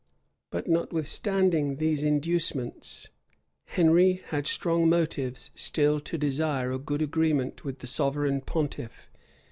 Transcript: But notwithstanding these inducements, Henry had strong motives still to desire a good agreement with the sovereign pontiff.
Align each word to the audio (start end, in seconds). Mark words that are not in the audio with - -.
But 0.49 0.67
notwithstanding 0.67 1.75
these 1.75 2.01
inducements, 2.01 3.09
Henry 3.65 4.23
had 4.29 4.47
strong 4.47 4.89
motives 4.89 5.51
still 5.53 5.99
to 5.99 6.17
desire 6.17 6.71
a 6.71 6.79
good 6.79 7.03
agreement 7.03 7.63
with 7.63 7.77
the 7.81 7.87
sovereign 7.87 8.41
pontiff. 8.41 9.11